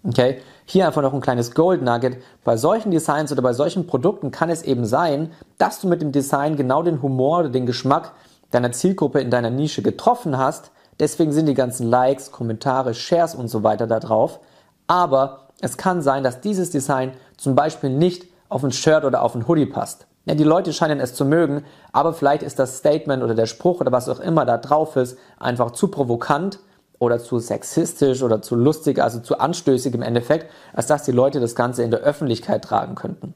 Okay? 0.02 0.40
Hier 0.64 0.86
einfach 0.86 1.02
noch 1.02 1.12
ein 1.12 1.20
kleines 1.20 1.54
Gold 1.54 1.82
Nugget. 1.82 2.18
Bei 2.44 2.56
solchen 2.56 2.90
Designs 2.90 3.32
oder 3.32 3.42
bei 3.42 3.52
solchen 3.52 3.86
Produkten 3.86 4.30
kann 4.30 4.50
es 4.50 4.62
eben 4.62 4.84
sein, 4.84 5.32
dass 5.58 5.80
du 5.80 5.88
mit 5.88 6.00
dem 6.00 6.12
Design 6.12 6.56
genau 6.56 6.82
den 6.82 7.02
Humor 7.02 7.40
oder 7.40 7.48
den 7.48 7.66
Geschmack 7.66 8.12
deiner 8.50 8.72
Zielgruppe 8.72 9.20
in 9.20 9.30
deiner 9.30 9.50
Nische 9.50 9.82
getroffen 9.82 10.38
hast. 10.38 10.70
Deswegen 10.98 11.32
sind 11.32 11.46
die 11.46 11.54
ganzen 11.54 11.88
Likes, 11.88 12.30
Kommentare, 12.30 12.94
Shares 12.94 13.34
und 13.34 13.48
so 13.48 13.62
weiter 13.62 13.86
da 13.86 14.00
drauf. 14.00 14.40
Aber 14.86 15.48
es 15.60 15.76
kann 15.76 16.02
sein, 16.02 16.24
dass 16.24 16.40
dieses 16.40 16.70
Design 16.70 17.12
zum 17.36 17.54
Beispiel 17.54 17.90
nicht 17.90 18.26
auf 18.48 18.64
ein 18.64 18.72
Shirt 18.72 19.04
oder 19.04 19.22
auf 19.22 19.34
ein 19.34 19.46
Hoodie 19.46 19.66
passt. 19.66 20.06
Ja, 20.26 20.34
die 20.34 20.44
Leute 20.44 20.72
scheinen 20.72 21.00
es 21.00 21.14
zu 21.14 21.24
mögen, 21.24 21.64
aber 21.92 22.12
vielleicht 22.12 22.42
ist 22.42 22.58
das 22.58 22.78
Statement 22.78 23.22
oder 23.22 23.34
der 23.34 23.46
Spruch 23.46 23.80
oder 23.80 23.92
was 23.92 24.08
auch 24.08 24.20
immer 24.20 24.44
da 24.44 24.58
drauf 24.58 24.96
ist 24.96 25.18
einfach 25.38 25.70
zu 25.70 25.88
provokant 25.88 26.58
oder 27.00 27.18
zu 27.18 27.38
sexistisch 27.38 28.22
oder 28.22 28.42
zu 28.42 28.54
lustig, 28.54 29.02
also 29.02 29.18
zu 29.18 29.40
anstößig 29.40 29.94
im 29.94 30.02
Endeffekt, 30.02 30.48
als 30.72 30.86
dass 30.86 31.02
die 31.02 31.12
Leute 31.12 31.40
das 31.40 31.56
Ganze 31.56 31.82
in 31.82 31.90
der 31.90 32.00
Öffentlichkeit 32.00 32.62
tragen 32.62 32.94
könnten. 32.94 33.34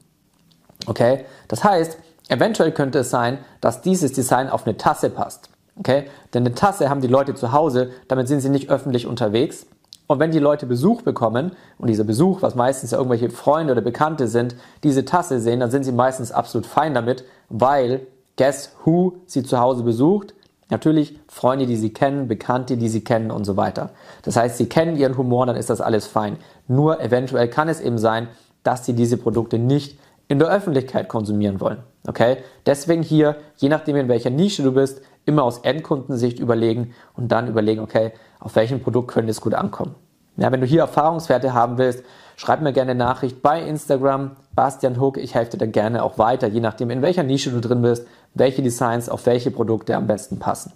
Okay? 0.85 1.25
Das 1.47 1.63
heißt, 1.63 1.97
eventuell 2.29 2.71
könnte 2.71 2.99
es 2.99 3.09
sein, 3.09 3.39
dass 3.61 3.81
dieses 3.81 4.13
Design 4.13 4.49
auf 4.49 4.65
eine 4.65 4.77
Tasse 4.77 5.09
passt. 5.09 5.49
Okay? 5.79 6.05
Denn 6.33 6.45
eine 6.45 6.53
Tasse 6.53 6.89
haben 6.89 7.01
die 7.01 7.07
Leute 7.07 7.33
zu 7.33 7.51
Hause, 7.51 7.89
damit 8.07 8.27
sind 8.27 8.41
sie 8.41 8.49
nicht 8.49 8.69
öffentlich 8.69 9.07
unterwegs. 9.07 9.65
Und 10.07 10.19
wenn 10.19 10.29
die 10.29 10.39
Leute 10.39 10.67
Besuch 10.67 11.01
bekommen 11.01 11.53
und 11.79 11.87
dieser 11.87 12.03
Besuch, 12.03 12.43
was 12.43 12.53
meistens 12.53 12.91
ja 12.91 12.99
irgendwelche 12.99 13.31
Freunde 13.31 13.73
oder 13.73 13.81
Bekannte 13.81 14.27
sind, 14.27 14.55
diese 14.83 15.05
Tasse 15.05 15.39
sehen, 15.39 15.59
dann 15.59 15.71
sind 15.71 15.83
sie 15.83 15.91
meistens 15.91 16.31
absolut 16.31 16.67
fein 16.67 16.93
damit, 16.93 17.25
weil 17.49 18.05
Guess 18.37 18.75
Who 18.83 19.13
sie 19.25 19.41
zu 19.41 19.59
Hause 19.59 19.81
besucht? 19.81 20.35
Natürlich 20.69 21.19
Freunde, 21.27 21.67
die 21.67 21.75
sie 21.75 21.93
kennen, 21.93 22.27
Bekannte, 22.27 22.77
die 22.77 22.89
sie 22.89 23.03
kennen 23.03 23.29
und 23.29 23.45
so 23.45 23.55
weiter. 23.55 23.91
Das 24.23 24.35
heißt, 24.35 24.57
sie 24.57 24.67
kennen 24.67 24.97
ihren 24.97 25.17
Humor, 25.17 25.45
dann 25.45 25.55
ist 25.55 25.69
das 25.69 25.81
alles 25.81 26.07
fein. 26.07 26.37
Nur 26.67 26.99
eventuell 27.01 27.47
kann 27.47 27.69
es 27.69 27.79
eben 27.79 27.99
sein, 27.99 28.27
dass 28.63 28.85
sie 28.85 28.93
diese 28.93 29.17
Produkte 29.17 29.59
nicht 29.59 29.99
in 30.27 30.39
der 30.39 30.49
Öffentlichkeit 30.49 31.07
konsumieren 31.07 31.59
wollen. 31.59 31.77
Okay? 32.07 32.37
Deswegen 32.65 33.03
hier, 33.03 33.35
je 33.57 33.69
nachdem 33.69 33.95
in 33.95 34.07
welcher 34.07 34.31
Nische 34.31 34.63
du 34.63 34.71
bist, 34.71 35.01
immer 35.25 35.43
aus 35.43 35.59
Endkundensicht 35.59 36.39
überlegen 36.39 36.93
und 37.13 37.31
dann 37.31 37.47
überlegen, 37.47 37.81
okay, 37.81 38.11
auf 38.39 38.55
welchem 38.55 38.81
Produkt 38.81 39.11
könnte 39.11 39.31
es 39.31 39.41
gut 39.41 39.53
ankommen. 39.53 39.95
Ja, 40.37 40.51
wenn 40.51 40.61
du 40.61 40.67
hier 40.67 40.81
Erfahrungswerte 40.81 41.53
haben 41.53 41.77
willst, 41.77 42.03
schreib 42.35 42.61
mir 42.61 42.73
gerne 42.73 42.91
eine 42.91 43.03
Nachricht 43.03 43.41
bei 43.41 43.61
Instagram, 43.61 44.31
Bastian 44.53 44.99
Hook, 44.99 45.17
ich 45.17 45.33
helfe 45.33 45.51
dir 45.51 45.57
dann 45.59 45.71
gerne 45.71 46.03
auch 46.03 46.17
weiter, 46.17 46.47
je 46.47 46.59
nachdem 46.59 46.89
in 46.89 47.01
welcher 47.01 47.23
Nische 47.23 47.51
du 47.51 47.61
drin 47.61 47.81
bist, 47.81 48.05
welche 48.35 48.61
Designs 48.61 49.09
auf 49.09 49.25
welche 49.25 49.49
Produkte 49.49 49.95
am 49.95 50.05
besten 50.05 50.37
passen. 50.37 50.73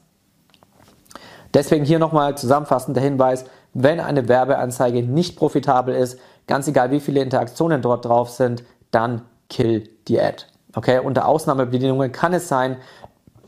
Deswegen 1.54 1.86
hier 1.86 2.00
nochmal 2.00 2.38
zusammenfassend 2.38 2.96
der 2.96 3.04
Hinweis, 3.04 3.46
wenn 3.74 4.00
eine 4.00 4.28
Werbeanzeige 4.28 5.04
nicht 5.04 5.38
profitabel 5.38 5.94
ist, 5.94 6.20
ganz 6.48 6.68
egal 6.68 6.92
wie 6.92 7.00
viele 7.00 7.22
Interaktionen 7.22 7.82
dort 7.82 8.06
drauf 8.06 8.30
sind, 8.30 8.64
dann 8.92 9.22
kill 9.50 9.90
die 10.08 10.20
Ad. 10.20 10.46
Okay, 10.76 11.00
unter 11.00 11.28
Ausnahmebedingungen 11.28 12.12
kann 12.12 12.34
es 12.34 12.48
sein, 12.48 12.78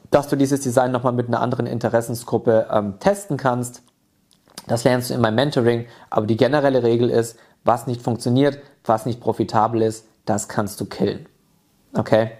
dass 0.10 0.28
du 0.28 0.36
dieses 0.36 0.62
Design 0.62 0.92
nochmal 0.92 1.14
mit 1.14 1.28
einer 1.28 1.40
anderen 1.40 1.66
Interessensgruppe 1.68 2.68
ähm, 2.72 3.00
testen 3.00 3.38
kannst. 3.38 3.84
Das 4.68 4.84
lernst 4.84 5.10
du 5.10 5.14
in 5.14 5.22
meinem 5.22 5.36
Mentoring, 5.36 5.86
aber 6.10 6.26
die 6.26 6.38
generelle 6.38 6.84
Regel 6.84 7.10
ist, 7.10 7.38
was 7.64 7.88
nicht 7.88 8.02
funktioniert, 8.02 8.60
was 8.84 9.06
nicht 9.06 9.22
profitabel 9.22 9.82
ist, 9.82 10.06
das 10.26 10.48
kannst 10.50 10.82
du 10.82 10.86
killen. 10.86 11.28
Okay? 11.94 12.32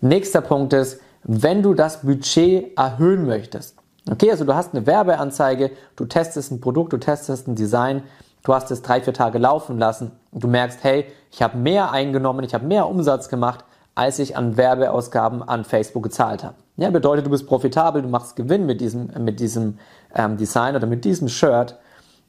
Nächster 0.00 0.40
Punkt 0.40 0.72
ist, 0.72 1.00
wenn 1.24 1.62
du 1.62 1.74
das 1.74 2.02
Budget 2.02 2.76
erhöhen 2.76 3.26
möchtest. 3.26 3.76
Okay, 4.10 4.30
also 4.30 4.44
du 4.44 4.54
hast 4.54 4.74
eine 4.74 4.86
Werbeanzeige, 4.86 5.72
du 5.96 6.04
testest 6.04 6.52
ein 6.52 6.60
Produkt, 6.60 6.92
du 6.92 6.98
testest 6.98 7.48
ein 7.48 7.56
Design, 7.56 8.02
du 8.44 8.54
hast 8.54 8.70
es 8.70 8.82
drei, 8.82 9.00
vier 9.00 9.14
Tage 9.14 9.38
laufen 9.38 9.78
lassen 9.78 10.12
und 10.30 10.44
du 10.44 10.48
merkst, 10.48 10.84
hey, 10.84 11.06
ich 11.32 11.42
habe 11.42 11.58
mehr 11.58 11.90
eingenommen, 11.90 12.44
ich 12.44 12.54
habe 12.54 12.66
mehr 12.66 12.88
Umsatz 12.88 13.28
gemacht, 13.28 13.64
als 13.96 14.18
ich 14.18 14.36
an 14.36 14.56
Werbeausgaben 14.56 15.42
an 15.42 15.64
Facebook 15.64 16.04
gezahlt 16.04 16.44
habe. 16.44 16.54
Ja, 16.76 16.90
bedeutet, 16.90 17.26
du 17.26 17.30
bist 17.30 17.46
profitabel, 17.46 18.02
du 18.02 18.08
machst 18.08 18.36
Gewinn 18.36 18.66
mit 18.66 18.80
diesem, 18.80 19.10
mit 19.18 19.40
diesem 19.40 19.78
ähm, 20.14 20.36
Design 20.36 20.76
oder 20.76 20.86
mit 20.86 21.04
diesem 21.04 21.28
Shirt. 21.28 21.76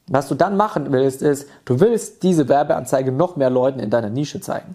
Was 0.08 0.26
du 0.26 0.34
dann 0.34 0.56
machen 0.56 0.90
willst, 0.90 1.20
ist, 1.20 1.48
du 1.66 1.78
willst 1.78 2.22
diese 2.22 2.48
Werbeanzeige 2.48 3.12
noch 3.12 3.36
mehr 3.36 3.50
Leuten 3.50 3.78
in 3.78 3.90
deiner 3.90 4.08
Nische 4.08 4.40
zeigen. 4.40 4.74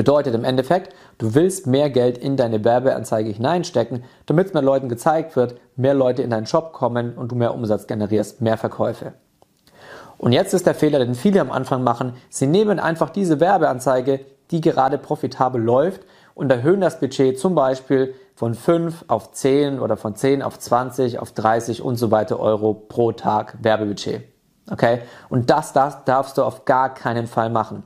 Bedeutet 0.00 0.34
im 0.34 0.44
Endeffekt, 0.44 0.94
du 1.18 1.34
willst 1.34 1.66
mehr 1.66 1.90
Geld 1.90 2.16
in 2.16 2.38
deine 2.38 2.64
Werbeanzeige 2.64 3.28
hineinstecken, 3.28 4.02
damit 4.24 4.54
mehr 4.54 4.62
Leuten 4.62 4.88
gezeigt 4.88 5.36
wird, 5.36 5.56
mehr 5.76 5.92
Leute 5.92 6.22
in 6.22 6.30
deinen 6.30 6.46
Shop 6.46 6.72
kommen 6.72 7.18
und 7.18 7.30
du 7.30 7.36
mehr 7.36 7.52
Umsatz 7.52 7.86
generierst, 7.86 8.40
mehr 8.40 8.56
Verkäufe. 8.56 9.12
Und 10.16 10.32
jetzt 10.32 10.54
ist 10.54 10.64
der 10.64 10.74
Fehler, 10.74 11.00
den 11.00 11.14
viele 11.14 11.42
am 11.42 11.50
Anfang 11.50 11.84
machen. 11.84 12.14
Sie 12.30 12.46
nehmen 12.46 12.80
einfach 12.80 13.10
diese 13.10 13.40
Werbeanzeige, 13.40 14.20
die 14.50 14.62
gerade 14.62 14.96
profitabel 14.96 15.60
läuft 15.60 16.00
und 16.34 16.50
erhöhen 16.50 16.80
das 16.80 16.98
Budget 16.98 17.38
zum 17.38 17.54
Beispiel 17.54 18.14
von 18.34 18.54
5 18.54 19.04
auf 19.08 19.32
10 19.32 19.80
oder 19.80 19.98
von 19.98 20.16
10 20.16 20.40
auf 20.40 20.58
20, 20.58 21.18
auf 21.18 21.32
30 21.32 21.82
und 21.82 21.96
so 21.96 22.10
weiter 22.10 22.40
Euro 22.40 22.72
pro 22.72 23.12
Tag 23.12 23.58
Werbebudget. 23.60 24.22
Okay? 24.70 25.00
Und 25.28 25.50
das, 25.50 25.74
das 25.74 26.06
darfst 26.06 26.38
du 26.38 26.42
auf 26.42 26.64
gar 26.64 26.94
keinen 26.94 27.26
Fall 27.26 27.50
machen. 27.50 27.82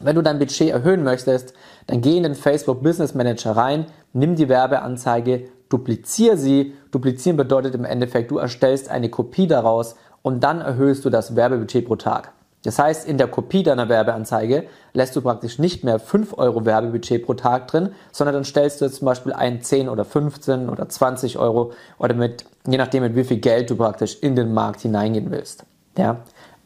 Wenn 0.00 0.16
du 0.16 0.22
dein 0.22 0.38
Budget 0.38 0.70
erhöhen 0.70 1.04
möchtest, 1.04 1.54
dann 1.86 2.00
geh 2.00 2.16
in 2.16 2.22
den 2.24 2.34
Facebook 2.34 2.82
Business 2.82 3.14
Manager 3.14 3.52
rein, 3.52 3.86
nimm 4.12 4.34
die 4.34 4.48
Werbeanzeige, 4.48 5.48
duplizier 5.68 6.36
sie. 6.36 6.74
Duplizieren 6.90 7.36
bedeutet 7.36 7.74
im 7.74 7.84
Endeffekt, 7.84 8.30
du 8.30 8.38
erstellst 8.38 8.90
eine 8.90 9.08
Kopie 9.08 9.46
daraus 9.46 9.96
und 10.22 10.42
dann 10.42 10.60
erhöhst 10.60 11.04
du 11.04 11.10
das 11.10 11.36
Werbebudget 11.36 11.86
pro 11.86 11.96
Tag. 11.96 12.32
Das 12.64 12.78
heißt, 12.78 13.06
in 13.06 13.18
der 13.18 13.28
Kopie 13.28 13.62
deiner 13.62 13.90
Werbeanzeige 13.90 14.64
lässt 14.94 15.14
du 15.14 15.20
praktisch 15.20 15.58
nicht 15.58 15.84
mehr 15.84 15.98
5 15.98 16.38
Euro 16.38 16.64
Werbebudget 16.64 17.24
pro 17.24 17.34
Tag 17.34 17.68
drin, 17.68 17.90
sondern 18.10 18.34
dann 18.34 18.44
stellst 18.44 18.80
du 18.80 18.86
jetzt 18.86 18.96
zum 18.96 19.06
Beispiel 19.06 19.34
ein 19.34 19.60
10 19.60 19.90
oder 19.90 20.04
15 20.06 20.70
oder 20.70 20.88
20 20.88 21.38
Euro 21.38 21.72
oder 21.98 22.14
mit, 22.14 22.46
je 22.66 22.78
nachdem 22.78 23.02
mit 23.02 23.16
wie 23.16 23.24
viel 23.24 23.36
Geld 23.36 23.68
du 23.68 23.76
praktisch 23.76 24.18
in 24.22 24.34
den 24.34 24.54
Markt 24.54 24.80
hineingehen 24.80 25.30
willst. 25.30 25.64
Ja. 25.98 26.22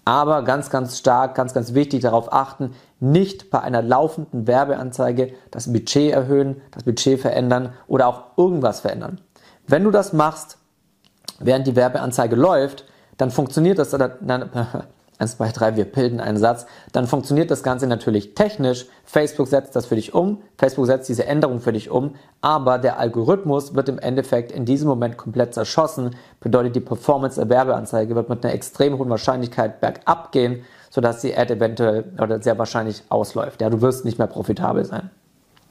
Aber 0.08 0.42
ganz, 0.42 0.70
ganz 0.70 0.96
stark, 0.96 1.34
ganz, 1.34 1.52
ganz 1.52 1.74
wichtig 1.74 2.00
darauf 2.00 2.32
achten, 2.32 2.70
nicht 2.98 3.50
bei 3.50 3.60
einer 3.60 3.82
laufenden 3.82 4.46
Werbeanzeige 4.46 5.34
das 5.50 5.70
Budget 5.70 6.14
erhöhen, 6.14 6.62
das 6.70 6.84
Budget 6.84 7.20
verändern 7.20 7.74
oder 7.88 8.06
auch 8.06 8.22
irgendwas 8.38 8.80
verändern. 8.80 9.20
Wenn 9.66 9.84
du 9.84 9.90
das 9.90 10.14
machst, 10.14 10.56
während 11.40 11.66
die 11.66 11.76
Werbeanzeige 11.76 12.36
läuft, 12.36 12.86
dann 13.18 13.30
funktioniert 13.30 13.78
das, 13.78 13.90
1, 15.18 15.37
2, 15.37 15.52
3, 15.52 15.76
wir 15.76 15.84
bilden 15.84 16.20
einen 16.20 16.38
Satz, 16.38 16.66
dann 16.92 17.06
funktioniert 17.08 17.50
das 17.50 17.64
Ganze 17.64 17.88
natürlich 17.88 18.34
technisch. 18.34 18.87
Facebook 19.04 19.48
setzt 19.48 19.75
das 19.75 19.87
für 19.87 19.96
dich 19.96 20.14
um, 20.14 20.42
Facebook 20.56 20.87
setzt 20.87 21.08
diese 21.08 21.26
Änderung 21.26 21.60
für 21.60 21.72
dich 21.72 21.90
um, 21.90 22.14
aber 22.40 22.78
der 22.78 23.00
Algorithmus 23.00 23.75
wird 23.75 23.88
im 23.88 23.98
Endeffekt 23.98 24.52
in 24.52 24.64
diesem 24.64 24.88
Moment 24.88 25.16
komplett 25.16 25.54
zerschossen, 25.54 26.14
bedeutet 26.40 26.76
die 26.76 26.80
Performance 26.80 27.40
der 27.40 27.48
Werbeanzeige 27.48 28.14
wird 28.14 28.28
mit 28.28 28.44
einer 28.44 28.54
extrem 28.54 28.96
hohen 28.96 29.10
Wahrscheinlichkeit 29.10 29.80
bergab 29.80 30.30
gehen, 30.30 30.62
sodass 30.90 31.20
die 31.20 31.37
Ad 31.37 31.52
eventuell 31.52 32.04
oder 32.20 32.40
sehr 32.40 32.58
wahrscheinlich 32.58 33.02
ausläuft. 33.08 33.60
Ja, 33.60 33.70
du 33.70 33.82
wirst 33.82 34.04
nicht 34.04 34.18
mehr 34.18 34.28
profitabel 34.28 34.84
sein. 34.84 35.10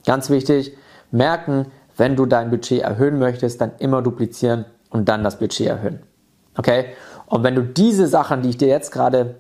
Ganz 0.06 0.30
wichtig, 0.30 0.75
merken, 1.12 1.68
wenn 1.96 2.16
du 2.16 2.25
dein 2.25 2.50
Budget 2.50 2.82
erhöhen 2.82 3.18
möchtest, 3.18 3.62
dann 3.62 3.72
immer 3.80 4.01
duplizieren 4.01 4.66
und 4.89 5.10
dann 5.10 5.24
das 5.24 5.39
Budget 5.39 5.68
erhöhen. 5.68 6.00
Okay? 6.58 6.86
Und 7.28 7.44
wenn 7.44 7.56
du 7.56 7.62
diese 7.62 8.08
Sachen, 8.08 8.42
die 8.42 8.50
ich 8.50 8.58
dir 8.58 8.70
jetzt 8.70 8.92
gerade 8.92 9.36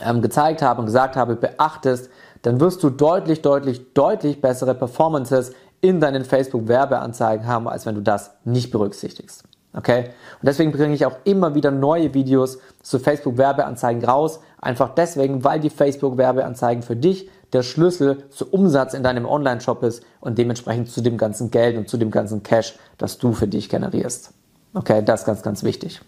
ähm, 0.00 0.22
gezeigt 0.22 0.62
habe 0.62 0.80
und 0.80 0.86
gesagt 0.86 1.16
habe, 1.16 1.36
beachtest, 1.36 2.08
dann 2.42 2.60
wirst 2.60 2.82
du 2.82 2.90
deutlich, 2.90 3.42
deutlich, 3.42 3.92
deutlich 3.92 4.40
bessere 4.40 4.74
Performances 4.74 5.52
in 5.80 6.00
deinen 6.00 6.24
Facebook-Werbeanzeigen 6.24 7.46
haben, 7.46 7.68
als 7.68 7.84
wenn 7.84 7.94
du 7.94 8.00
das 8.00 8.32
nicht 8.44 8.70
berücksichtigst. 8.70 9.44
Okay? 9.72 10.04
Und 10.40 10.46
deswegen 10.46 10.72
bringe 10.72 10.94
ich 10.94 11.06
auch 11.06 11.16
immer 11.24 11.54
wieder 11.54 11.70
neue 11.70 12.14
Videos 12.14 12.58
zu 12.82 12.98
Facebook-Werbeanzeigen 12.98 14.04
raus. 14.04 14.40
Einfach 14.60 14.94
deswegen, 14.94 15.44
weil 15.44 15.60
die 15.60 15.70
Facebook-Werbeanzeigen 15.70 16.82
für 16.82 16.96
dich 16.96 17.28
der 17.52 17.62
Schlüssel 17.62 18.28
zu 18.30 18.50
Umsatz 18.50 18.94
in 18.94 19.02
deinem 19.02 19.26
Online-Shop 19.26 19.82
ist 19.82 20.04
und 20.20 20.38
dementsprechend 20.38 20.90
zu 20.90 21.00
dem 21.00 21.16
ganzen 21.16 21.50
Geld 21.50 21.76
und 21.76 21.88
zu 21.88 21.96
dem 21.96 22.10
ganzen 22.10 22.42
Cash, 22.42 22.76
das 22.98 23.18
du 23.18 23.32
für 23.32 23.48
dich 23.48 23.68
generierst. 23.68 24.32
Okay, 24.74 25.02
das 25.04 25.20
ist 25.20 25.26
ganz, 25.26 25.42
ganz 25.42 25.64
wichtig. 25.64 26.00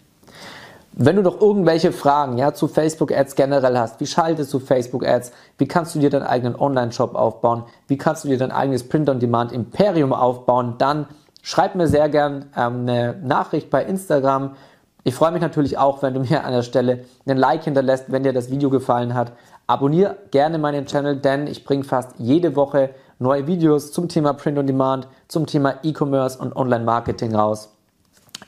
Wenn 0.95 1.15
du 1.15 1.23
doch 1.23 1.41
irgendwelche 1.41 1.91
Fragen 1.91 2.37
ja, 2.37 2.53
zu 2.53 2.67
Facebook-Ads 2.67 3.33
generell 3.35 3.77
hast, 3.79 3.99
wie 3.99 4.05
schaltest 4.05 4.53
du 4.53 4.59
Facebook-Ads, 4.59 5.31
wie 5.57 5.67
kannst 5.67 5.95
du 5.95 5.99
dir 5.99 6.11
deinen 6.11 6.23
eigenen 6.23 6.55
Online-Shop 6.55 7.15
aufbauen, 7.15 7.63
wie 7.87 7.97
kannst 7.97 8.23
du 8.23 8.27
dir 8.27 8.37
dein 8.37 8.51
eigenes 8.51 8.87
Print-on-Demand-Imperium 8.87 10.13
aufbauen, 10.13 10.75
dann 10.77 11.07
schreib 11.41 11.73
mir 11.73 11.87
sehr 11.87 12.09
gern 12.09 12.45
ähm, 12.55 12.81
eine 12.81 13.15
Nachricht 13.23 13.71
bei 13.71 13.83
Instagram. 13.83 14.55
Ich 15.03 15.15
freue 15.15 15.31
mich 15.31 15.41
natürlich 15.41 15.79
auch, 15.79 16.03
wenn 16.03 16.13
du 16.13 16.19
mir 16.19 16.43
an 16.43 16.53
der 16.53 16.61
Stelle 16.61 17.05
einen 17.25 17.39
Like 17.39 17.63
hinterlässt, 17.63 18.11
wenn 18.11 18.21
dir 18.21 18.31
das 18.31 18.51
Video 18.51 18.69
gefallen 18.69 19.15
hat. 19.15 19.31
Abonniere 19.65 20.17
gerne 20.29 20.59
meinen 20.59 20.85
Channel, 20.85 21.15
denn 21.15 21.47
ich 21.47 21.63
bringe 21.63 21.85
fast 21.85 22.11
jede 22.19 22.55
Woche 22.55 22.91
neue 23.17 23.47
Videos 23.47 23.91
zum 23.91 24.09
Thema 24.09 24.33
Print 24.33 24.59
on 24.59 24.67
Demand, 24.67 25.07
zum 25.27 25.47
Thema 25.47 25.75
E-Commerce 25.81 26.37
und 26.37 26.55
Online-Marketing 26.55 27.33
raus. 27.33 27.73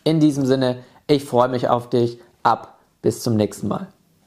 In 0.04 0.20
diesem 0.20 0.46
Sinne, 0.46 0.78
ich 1.08 1.26
freue 1.26 1.50
mich 1.50 1.70
auf 1.70 1.90
dich 1.90 2.20
ab. 2.46 2.80
Bis 3.02 3.22
zum 3.22 3.36
nächsten 3.36 3.68
Mal. 3.68 3.88